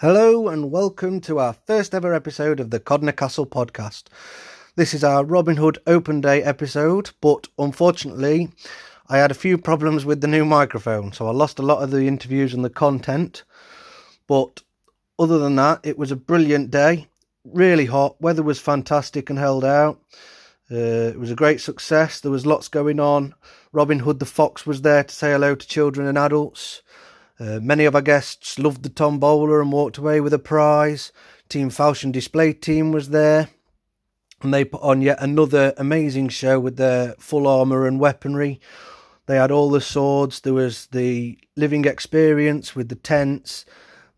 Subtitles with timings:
[0.00, 4.04] Hello and welcome to our first ever episode of the Codnor Castle podcast.
[4.74, 8.48] This is our Robin Hood Open Day episode, but unfortunately,
[9.10, 11.90] I had a few problems with the new microphone, so I lost a lot of
[11.90, 13.44] the interviews and the content.
[14.26, 14.62] But
[15.18, 17.08] other than that, it was a brilliant day,
[17.44, 20.00] really hot, weather was fantastic and held out.
[20.72, 22.20] Uh, it was a great success.
[22.20, 23.34] There was lots going on.
[23.70, 26.80] Robin Hood the Fox was there to say hello to children and adults.
[27.40, 31.10] Uh, many of our guests loved the tombola and walked away with a prize.
[31.48, 33.48] Team Falchion display team was there,
[34.42, 38.60] and they put on yet another amazing show with their full armour and weaponry.
[39.24, 40.40] They had all the swords.
[40.40, 43.64] There was the living experience with the tents.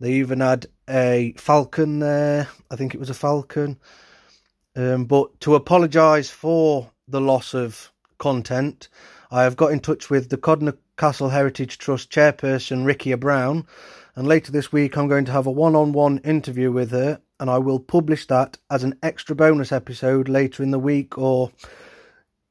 [0.00, 2.48] They even had a falcon there.
[2.72, 3.78] I think it was a falcon.
[4.74, 8.88] Um, but to apologise for the loss of content,
[9.30, 13.66] I have got in touch with the Codnor Castle Heritage Trust chairperson Rickia Brown,
[14.14, 17.20] and later this week I'm going to have a one on one interview with her,
[17.40, 21.50] and I will publish that as an extra bonus episode later in the week or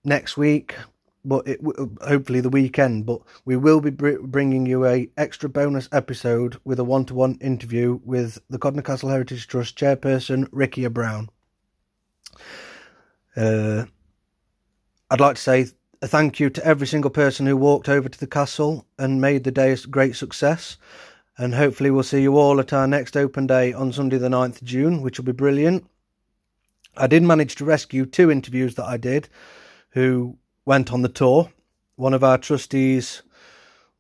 [0.03, 0.75] next week,
[1.23, 1.59] but it,
[2.02, 3.06] hopefully the weekend.
[3.06, 7.38] But we will be bringing you a extra bonus episode with a one to one
[7.42, 11.30] interview with the Codnor Castle Heritage Trust chairperson Rickia Brown.
[13.36, 13.86] Uh,
[15.09, 15.67] I'd like to say
[16.02, 19.44] a thank you to every single person who walked over to the castle and made
[19.44, 20.77] the day a great success.
[21.38, 24.61] And hopefully, we'll see you all at our next open day on Sunday, the 9th
[24.61, 25.88] of June, which will be brilliant.
[26.97, 29.30] I did manage to rescue two interviews that I did
[29.91, 31.52] who went on the tour.
[31.95, 33.21] One of our trustees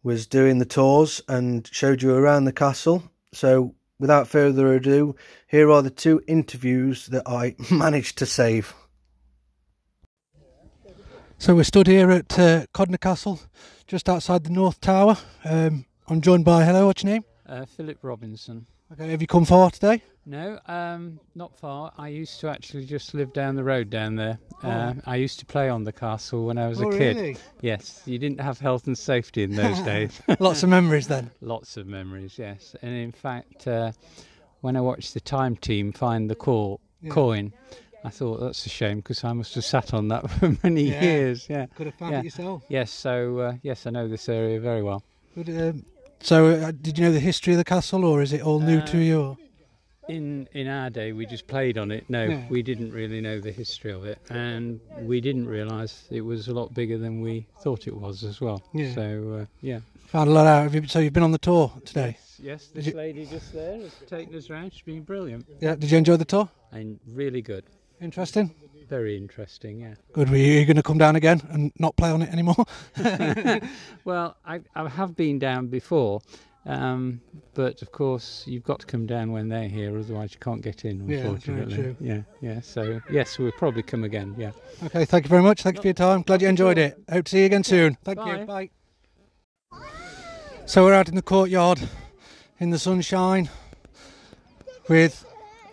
[0.03, 3.03] was doing the tours and showed you around the castle.
[3.31, 5.15] So, without further ado,
[5.47, 8.73] here are the two interviews that I managed to save.
[11.41, 13.39] So we're stood here at uh, Codnor Castle,
[13.87, 15.17] just outside the North Tower.
[15.43, 17.25] Um, I'm joined by, hello, what's your name?
[17.47, 18.67] Uh, Philip Robinson.
[18.91, 20.03] Okay, have you come far today?
[20.27, 21.93] No, um, not far.
[21.97, 24.37] I used to actually just live down the road down there.
[24.63, 24.69] Oh.
[24.69, 27.15] Uh, I used to play on the castle when I was oh, a kid.
[27.15, 27.37] Really?
[27.61, 30.21] Yes, you didn't have health and safety in those days.
[30.37, 31.31] Lots of memories then.
[31.41, 32.75] Lots of memories, yes.
[32.83, 33.93] And in fact, uh,
[34.59, 37.09] when I watched the time team find the call, yeah.
[37.09, 37.51] coin,
[38.03, 41.03] I thought that's a shame because I must have sat on that for many yeah.
[41.03, 41.47] years.
[41.49, 42.19] Yeah, could have found yeah.
[42.19, 42.63] it yourself.
[42.67, 45.03] Yes, so uh, yes, I know this area very well.
[45.35, 45.85] But, um,
[46.19, 48.79] so, uh, did you know the history of the castle, or is it all new
[48.79, 49.21] uh, to you?
[49.21, 49.37] Or?
[50.07, 52.09] In in our day, we just played on it.
[52.09, 52.43] No, yeah.
[52.49, 56.53] we didn't really know the history of it, and we didn't realise it was a
[56.53, 58.63] lot bigger than we thought it was as well.
[58.73, 58.93] Yeah.
[58.93, 60.73] So uh, yeah, found a lot out.
[60.73, 62.17] You, so you've been on the tour today.
[62.39, 64.73] Yes, this you, lady just there has taken us round.
[64.73, 65.45] She's been brilliant.
[65.59, 65.75] Yeah.
[65.75, 66.49] Did you enjoy the tour?
[66.71, 67.63] And really good.
[68.01, 68.53] Interesting.
[68.89, 69.93] Very interesting, yeah.
[70.11, 70.29] Good.
[70.29, 72.65] Were you going to come down again and not play on it anymore?
[74.03, 76.19] well, I, I have been down before,
[76.65, 77.21] um,
[77.53, 80.83] but of course you've got to come down when they're here, otherwise you can't get
[80.83, 81.09] in.
[81.09, 82.21] Unfortunately, yeah, yeah,
[82.55, 82.59] yeah.
[82.59, 84.35] So yes, we'll probably come again.
[84.37, 84.51] Yeah.
[84.83, 85.05] Okay.
[85.05, 85.63] Thank you very much.
[85.63, 86.23] Thank you for your time.
[86.23, 87.01] Glad you enjoyed it.
[87.09, 87.97] Hope to see you again soon.
[88.03, 88.39] Thank Bye.
[88.39, 88.45] you.
[88.45, 88.69] Bye.
[90.65, 91.79] So we're out in the courtyard
[92.59, 93.49] in the sunshine
[94.89, 95.25] with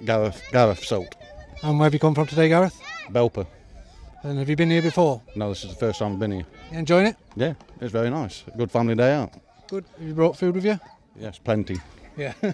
[0.04, 1.16] Gareth Gareth Salt.
[1.62, 2.80] And where have you come from today, Gareth?
[3.10, 3.46] Belper.
[4.22, 5.22] And have you been here before?
[5.34, 6.46] No, this is the first time I've been here.
[6.70, 7.16] You enjoying it?
[7.36, 8.44] Yeah, it's very nice.
[8.56, 9.32] Good family day out.
[9.68, 9.84] Good.
[9.98, 10.78] Have you brought food with you?
[11.18, 11.76] Yes, plenty.
[12.16, 12.32] Yeah.
[12.42, 12.50] you,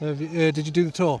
[0.00, 0.14] uh,
[0.50, 1.20] did you do the tour?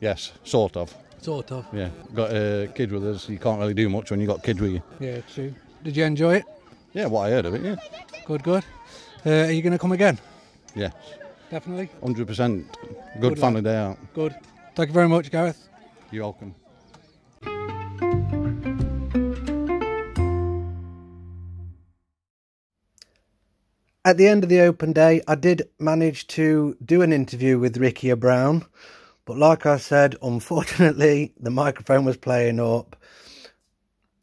[0.00, 0.94] Yes, sort of.
[1.20, 1.66] Sort of.
[1.72, 3.28] Yeah, got uh, kids with us.
[3.28, 4.82] You can't really do much when you got kids with you.
[4.98, 5.54] Yeah, true.
[5.82, 6.44] Did you enjoy it?
[6.92, 7.62] Yeah, what I heard of it.
[7.62, 7.76] Yeah.
[8.24, 8.64] Good, good.
[9.26, 10.18] Uh, are you going to come again?
[10.74, 10.94] Yes.
[11.50, 11.90] Definitely.
[12.00, 12.66] Hundred percent.
[13.14, 13.98] Good, good family day out.
[14.14, 14.34] Good.
[14.74, 15.68] Thank you very much, Gareth.
[16.10, 16.54] You're welcome.
[24.02, 27.76] At the end of the open day, I did manage to do an interview with
[27.76, 28.64] Rickia Brown,
[29.26, 32.96] but like I said, unfortunately, the microphone was playing up.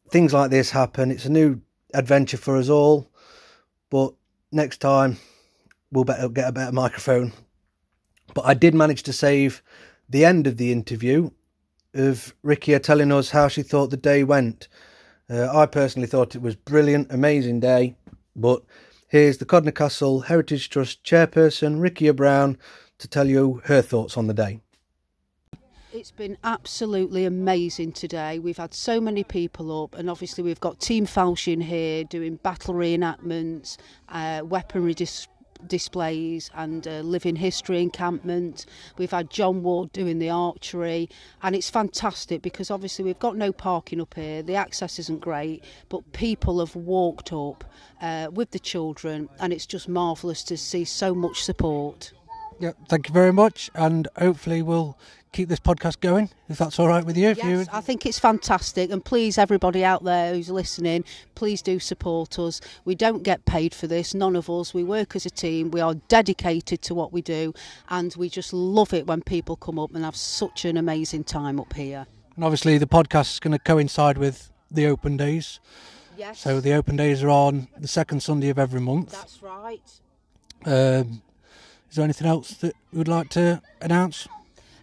[0.10, 1.12] Things like this happen.
[1.12, 1.62] It's a new
[1.94, 3.12] adventure for us all,
[3.92, 4.14] but
[4.52, 5.18] next time
[5.92, 7.34] we'll better get a better microphone.
[8.34, 9.62] But I did manage to save
[10.10, 11.30] the end of the interview
[11.94, 14.68] of Rickia telling us how she thought the day went.
[15.30, 17.96] Uh, I personally thought it was brilliant, amazing day.
[18.36, 18.64] But
[19.08, 22.58] here's the Codnor Castle Heritage Trust chairperson, Rickia Brown,
[23.00, 24.62] to tell you her thoughts on the day.
[25.92, 28.38] It's been absolutely amazing today.
[28.40, 32.76] We've had so many people up, and obviously, we've got Team Falchion here doing battle
[32.76, 33.78] reenactments,
[34.10, 35.34] uh, weaponry displays
[35.66, 38.66] displays and uh, living history encampment.
[38.98, 41.10] We've had John Ward doing the archery,
[41.42, 45.64] and it's fantastic because obviously we've got no parking up here, the access isn't great,
[45.90, 47.64] but people have walked up
[48.02, 52.14] uh, with the children, and it's just marvellous to see so much support.
[52.60, 54.98] Yeah, thank you very much, and hopefully we'll
[55.32, 57.36] keep this podcast going, if that's all right with you.
[57.38, 57.66] Yes, you...
[57.72, 58.90] I think it's fantastic.
[58.90, 61.04] And please, everybody out there who's listening,
[61.36, 62.60] please do support us.
[62.86, 64.74] We don't get paid for this, none of us.
[64.74, 67.54] We work as a team, we are dedicated to what we do,
[67.90, 71.60] and we just love it when people come up and have such an amazing time
[71.60, 72.08] up here.
[72.36, 75.60] And obviously, the podcast is going to coincide with the open days.
[76.18, 76.40] Yes.
[76.40, 79.12] So the open days are on the second Sunday of every month.
[79.12, 79.82] That's right.
[80.66, 81.22] Um,
[81.98, 84.28] there anything else that you would like to announce?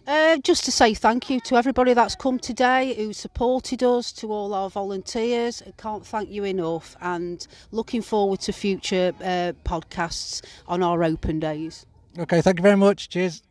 [0.07, 4.31] Uh, just to say thank you to everybody that's come today, who supported us, to
[4.31, 5.63] all our volunteers.
[5.65, 11.39] I can't thank you enough, and looking forward to future uh, podcasts on our open
[11.39, 11.87] days.
[12.19, 13.09] Okay, thank you very much.
[13.09, 13.41] Cheers.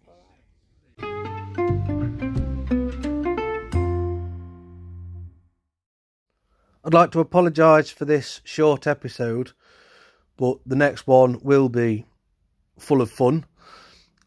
[6.87, 9.53] I'd like to apologise for this short episode,
[10.37, 12.05] but the next one will be
[12.79, 13.47] full of fun.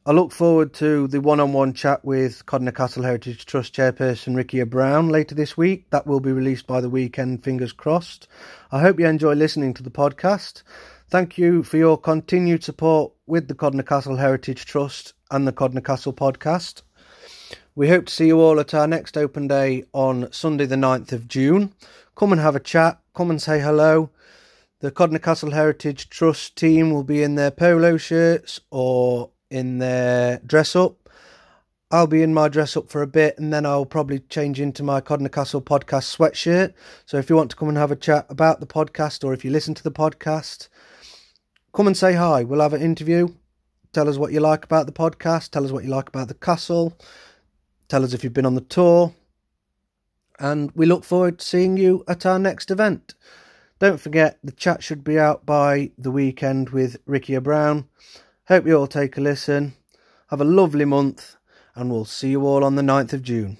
[0.07, 4.37] I look forward to the one on one chat with Codnor Castle Heritage Trust chairperson
[4.37, 5.89] Ricky Brown later this week.
[5.89, 8.25] That will be released by the weekend, fingers crossed.
[8.71, 10.63] I hope you enjoy listening to the podcast.
[11.09, 15.83] Thank you for your continued support with the Codnor Castle Heritage Trust and the Codnor
[15.83, 16.83] Castle podcast.
[17.75, 21.11] We hope to see you all at our next open day on Sunday, the 9th
[21.11, 21.73] of June.
[22.15, 24.11] Come and have a chat, come and say hello.
[24.79, 30.39] The Codnor Castle Heritage Trust team will be in their polo shirts or in their
[30.39, 31.09] dress up.
[31.89, 34.83] I'll be in my dress up for a bit and then I'll probably change into
[34.83, 36.73] my Codnor Castle podcast sweatshirt.
[37.05, 39.45] So if you want to come and have a chat about the podcast or if
[39.45, 40.67] you listen to the podcast,
[41.73, 42.43] come and say hi.
[42.43, 43.29] We'll have an interview.
[43.93, 45.51] Tell us what you like about the podcast.
[45.51, 46.97] Tell us what you like about the castle.
[47.87, 49.13] Tell us if you've been on the tour.
[50.39, 53.15] And we look forward to seeing you at our next event.
[53.79, 57.87] Don't forget, the chat should be out by the weekend with Ricky Brown.
[58.47, 59.73] Hope you all take a listen.
[60.29, 61.35] Have a lovely month,
[61.75, 63.57] and we'll see you all on the 9th of June.